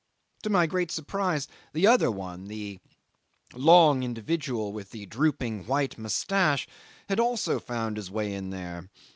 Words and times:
To 0.41 0.49
my 0.49 0.65
great 0.65 0.89
surprise 0.89 1.47
the 1.73 1.85
other 1.85 2.09
one, 2.09 2.45
the 2.47 2.79
long 3.53 4.01
individual 4.01 4.73
with 4.73 4.95
drooping 5.07 5.67
white 5.67 5.95
moustache, 5.99 6.67
had 7.07 7.19
also 7.19 7.59
found 7.59 7.97
his 7.97 8.09
way 8.09 8.35
there. 8.39 8.89